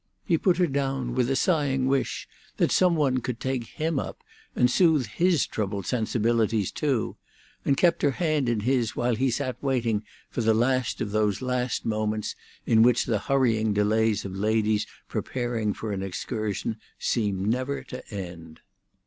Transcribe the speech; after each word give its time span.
He 0.25 0.35
put 0.35 0.57
her 0.57 0.65
down 0.65 1.13
with 1.13 1.29
a 1.29 1.35
sighing 1.35 1.85
wish 1.85 2.27
that 2.57 2.71
some 2.71 2.95
one 2.95 3.19
could 3.19 3.39
take 3.39 3.65
him 3.65 3.99
up 3.99 4.23
and 4.55 4.67
soothe 4.67 5.05
his 5.05 5.45
troubled 5.45 5.85
sensibilities 5.85 6.71
too, 6.71 7.17
and 7.63 7.77
kept 7.77 8.01
her 8.01 8.09
hand 8.09 8.49
in 8.49 8.61
his 8.61 8.95
while 8.95 9.13
he 9.13 9.29
sat 9.29 9.61
waiting 9.61 10.03
for 10.31 10.41
the 10.41 10.55
last 10.55 11.01
of 11.01 11.11
those 11.11 11.43
last 11.43 11.85
moments 11.85 12.35
in 12.65 12.81
which 12.81 13.05
the 13.05 13.19
hurrying 13.19 13.73
delays 13.73 14.25
of 14.25 14.35
ladies 14.35 14.87
preparing 15.07 15.71
for 15.71 15.91
an 15.91 16.01
excursion 16.01 16.77
seem 16.97 17.45
never 17.45 17.83
to 17.83 18.03
end. 18.11 18.61